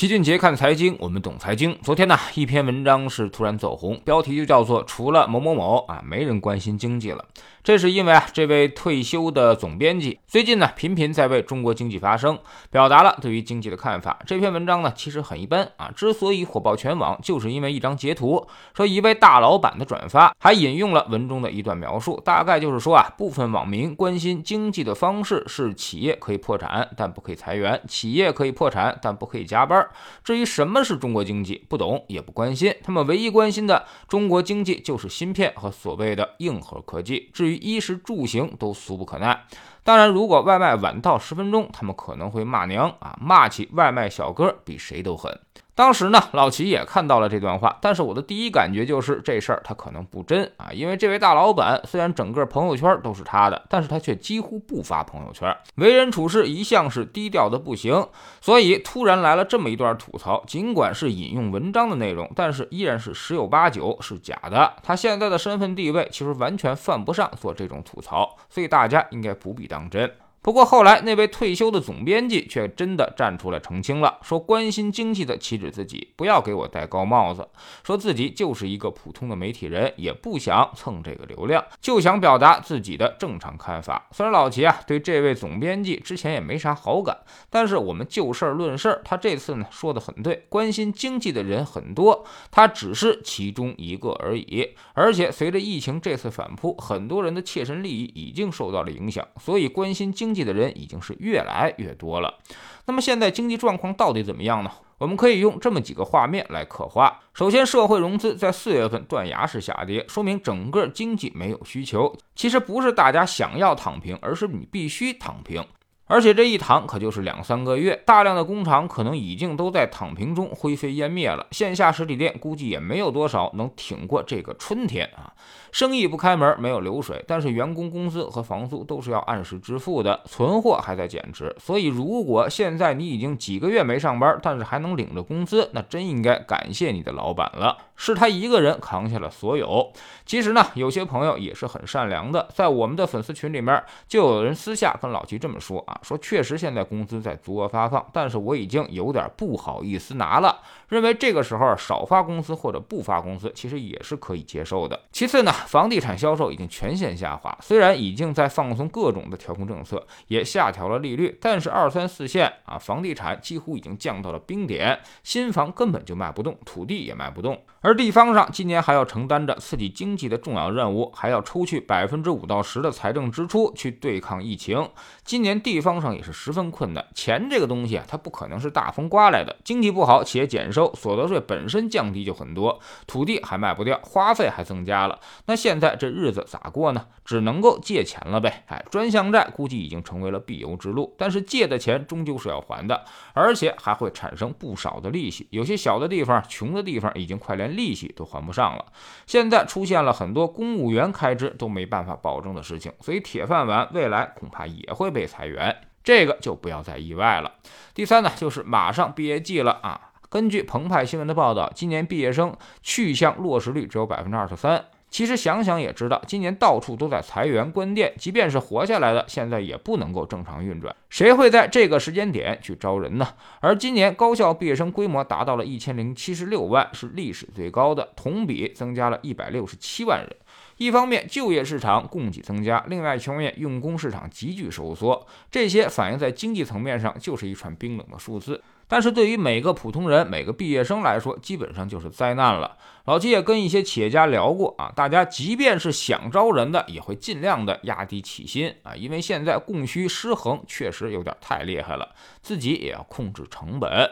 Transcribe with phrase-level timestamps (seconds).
[0.00, 1.76] 齐俊杰看财经，我们懂财经。
[1.82, 7.22] 昨天呢，一篇文章是突然走红，标题就叫做“除了某某某啊，没人关心经济了”。
[7.62, 12.38] 这是因为啊，这位退休的总编辑最近呢，频频在为中国经济发声，
[12.70, 14.18] 表达了对于经济的看法。
[14.26, 15.90] 这篇文章呢，其实很一般啊。
[15.94, 29.86] 之所以火爆全网，就是因为一张截图，说一位大老板的转发，还引用了文中的一段描述，大概就是说啊，部分网民关心经济的方式是企业可以破产，但不可以裁员；企业可以破产，但不可以加班。
[30.24, 32.74] 至于什么是中国经济，不懂也不关心。
[32.82, 37.28] 他们唯一关心的中国经济就是芯片和所谓的硬核科技。
[37.34, 39.44] 至于衣食住行，都俗不可耐。
[39.82, 45.40] 当然，如果外卖晚到十分钟，他们可能会骂娘啊，骂起外卖小哥比谁都狠。
[45.74, 58.06] 当时呢，老齐也看到了这段话，但是我的第一感觉就是这事儿他可能不真啊，因为这位大老板虽然整个朋友圈都是他的，但是他却几乎不发朋友圈，为人处事一向是低调的不行，
[58.40, 64.74] 所以突然来了这么一段吐槽，尽管是引用文章的内容，但是依然是十有八九是假的。
[64.82, 70.12] 他现在的身份地位其实完全犯不上做这种吐槽，所以大家应该不必当真。
[70.42, 77.46] 不过后来，那位退休的总编辑却真的站出来澄清了，说关心经济的岂止自己，不要给我戴高帽子，
[77.84, 84.08] 说自己就是一个普通的媒体人，也不想蹭这个流量，就想表达自己的正常看法。
[84.12, 87.18] 虽然老齐啊对这位总编辑之前也没啥好感，
[87.50, 94.70] 但是我们就事论事，他这次呢说的很对，关心经济的人很多，他只是其中一个而已。
[94.94, 100.29] 而且随着疫情这次反扑，很多人的切身利益已经受到了影响，所以关心经。
[100.30, 102.38] 经济的人已经是越来越多了。
[102.86, 104.70] 那么现在经济状况到底怎么样呢？
[104.98, 107.18] 我们可以用这么几个画面来刻画。
[107.34, 112.16] 首先，社会融资在四月份断崖式下跌，说明整个经济没有需求。
[112.36, 115.66] 其实不是大家想要躺平，而是你必须躺平。
[116.10, 121.46] 而且这一躺可就是两三个月，大量的工厂可能已经都在躺平中灰飞烟灭了。
[121.52, 125.32] 线下实体店估计也没有多少能挺过这个春天啊。
[125.70, 139.92] 生意不开门，没有流水，但是员工工资和房租都是要按时支付的，存货还在减值，所以如果现在你已经几个月没上班，但是还能领着工资，那真应该感谢你的老板了，是他一个人扛下了所有。
[140.26, 155.00] 其实呢，有些朋友也是很善良的，在我们的粉丝群里面，就有人私下跟老齐这么说啊，说确实现在工资在足额发放，但是我已经有点不好意思拿了，认为这个时候少发工资或者不发工资，其实也是可以接受的。
[155.12, 155.50] 其次呢。
[155.66, 167.62] 房地产销售已经全线下滑，虽然已经在放松各种的调控政策，也下调了利率，但是二三四线啊，房地产几乎已经降到了冰点，新房根本就卖不动，土地也卖不动。
[167.82, 174.86] 而地方上今年还要承担着刺激经济的重要任务，还要抽去百分之五到十的财政支出去对抗疫情。
[175.24, 179.56] 今年地方上也是十分困难，钱这个东西啊，它不可能是大风刮来的。
[179.64, 185.18] 经济不好，企业减收，所得税本身降低就很多，土地还卖不掉，花费还增加了。
[185.46, 187.06] 那现在这日子咋过呢？
[187.24, 188.64] 只能够借钱了呗。
[188.66, 195.46] 哎，专项债估计已经成为了必由之路，但是借的钱终究是要还的，而且还会产生不少的利息。
[195.50, 198.84] 有些小的地方、穷的地方，已经快连利息都还不上了。
[199.28, 207.52] 现在出现了很多公务员开支都没办法保证的事情，所以铁饭碗未来恐怕也会被裁员，这个就不要再意外了。
[207.94, 210.12] 第三呢，就是马上毕业季了啊。
[210.28, 214.84] 根据澎湃新闻的报道，今年毕业生去向落实率只有百分之二十三。
[215.10, 220.94] 其实想想也知道，今年到处都在裁员关店，即便是活下来的，现在也不能够正常运转。
[221.08, 223.26] 谁会在这个时间点去招人呢？
[223.58, 230.36] 而今年高校毕业生规模达到了一千零七十六万，是历史最高的，同比增加了一百六十七万人。
[230.80, 238.62] 一方面就业市场供给增加，另外一方面用工市场急剧收缩，这些反映在经济层面上就是一串冰冷的数字。
[238.88, 242.78] 但是对于每个普通人、每个毕业生来说，基本上就是灾难了。
[243.10, 254.08] 老齐也跟一些企业家聊过啊，大家即便是想招人的，也会尽量的压低起薪啊，因为现在供需失衡确实有点太厉害了，自己也要控制成本。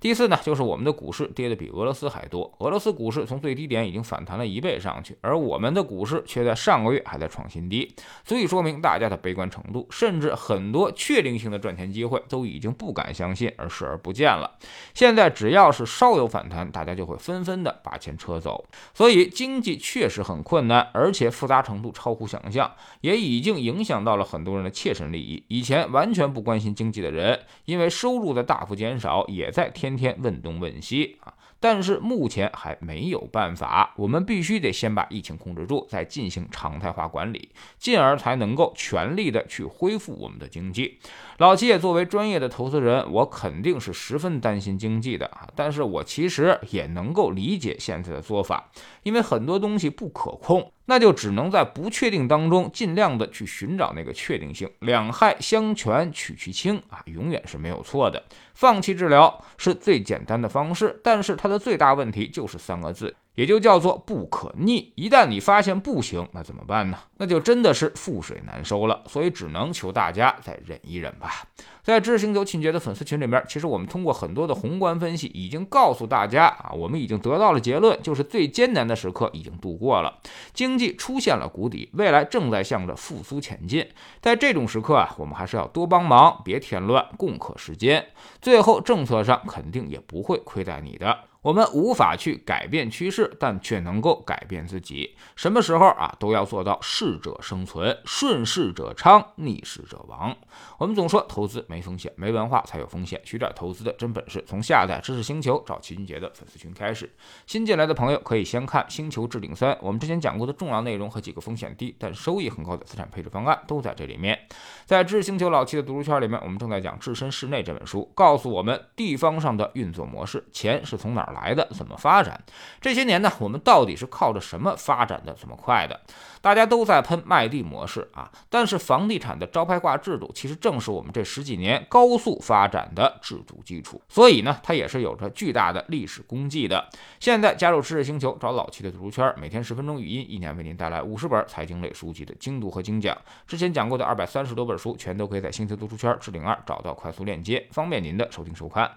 [0.00, 2.52] 第四呢，就是我们的股市跌的比俄罗斯还多。
[2.58, 14.58] 俄罗斯股市从最低点已经反弹了一倍上去，而我们的股市却在上个月还在创新低，足以说明大家的悲观程度，甚至很多确定性的赚钱机会都已经不敢相信而视而不见了。
[14.92, 18.64] 现在只要是稍有反弹，大家就会纷纷的把钱撤走。
[18.94, 25.42] 所以经济确实很困难，而且复杂程度超乎想象，也已经影响到了很多人的切身利益。
[25.48, 29.68] 以前完全不关心经济的人，因为收入的大幅减少，也在。
[29.80, 37.48] 天天问东问西啊，但是目前还没有办法，我们必须得先把疫情控制住，再进行常态化管理，
[37.78, 40.98] 进而才能够全力的去恢复我们的经济。
[41.38, 48.70] 老七也作为专业的投资人，我肯定是十分担心经济的啊，但是我其实也能够理解现在的做法，
[49.02, 50.72] 因为很多东西不可控。
[50.86, 58.24] 那就只能在不确定当中尽量的去寻找那个确定性，两害相权取其轻啊，永远是没有错的。
[58.54, 63.14] 放弃治疗是最简单的方式，但是它的最大问题就是三个字。
[63.34, 64.92] 也就叫做不可逆。
[64.96, 66.98] 一旦你发现不行，那怎么办呢？
[67.16, 69.02] 那就真的是覆水难收了。
[69.06, 71.44] 所以只能求大家再忍一忍吧。
[71.82, 80.18] 在知识星球秦杰的粉丝群里面，其实我们通过很多的宏观分析，已经告诉大家啊，我们已经得到了结论，就是最艰难的时刻已经度过了，
[80.52, 83.86] 经济出现了谷底，未来正在向着复苏前进。
[84.20, 88.06] 在这种时刻啊，我们还是要多帮忙，别添乱，共克时艰。
[88.42, 91.29] 最后政策上肯定也不会亏待你的。
[91.42, 95.16] 我们无法去改变趋势，但却能够改变自己。
[95.34, 100.36] 什么时候啊，都要做到适者生存，顺势者昌，逆势者亡。
[100.76, 103.18] 我们总说投资没风险，没文化才有风险。
[103.24, 107.10] 学点投资的真本事，从下载知识星球找齐俊杰的粉丝群开始。
[107.46, 114.38] 新进来的朋友可以先看《星球置顶三》，我们之前讲过的重要内容和几个风险低但收益很高的资产配置方案都在这里面。
[114.84, 121.29] 在知识星球老七的读书圈里面，我们正在讲《置身事内》这本书，告诉我们地方上的运作模式，钱是从哪儿？
[121.32, 122.40] 来的怎么发展？
[122.80, 126.00] 这些年呢，我们到底是靠着什么发展的这么快的？
[126.40, 134.00] 大家都在喷卖地模式啊，但是房地产的招牌挂制度，其实正是我们这十几年高速发展的制度基础。
[134.08, 136.88] 所以呢，它也是有着巨大的历史功绩的。
[137.18, 143.14] 现在加入知识星球，找老七的读书圈，每天十分钟语音，一年为您带来五十本财经类书籍的精读和精讲。
[143.46, 148.90] 之前讲过的二百三十多本书，全都可以在星球读书圈置顶二找到快速链接，方便您的收听收看。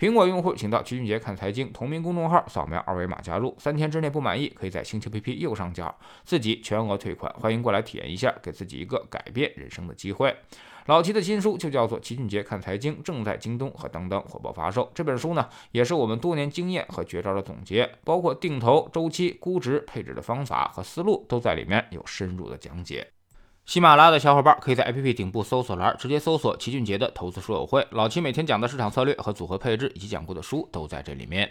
[0.00, 3.54] 苹果用户请到齐俊杰看财经同名公众号，扫描二维码加入。
[3.58, 5.94] 三天之内不满意，可以在星球 APP 右上角
[6.24, 7.30] 自己全额退款。
[7.34, 10.34] 欢迎过来体验一下，给自己一个改变人生的机会。
[10.86, 14.90] 老齐的新书就叫做《齐俊杰看财经》，正在京东和当当火爆发售。
[14.94, 23.06] 这本书呢，也是我们多年经验和绝招的总结，包括定投、周期、估值、配置的方法和思路，都在里面有深入的讲解。
[23.70, 31.48] 喜马拉雅的小伙伴可以在 APP 顶部搜索栏直接搜索齐俊杰的投资书友会，老齐每天讲的市场策略和组合配置以及讲过的书都在这里面。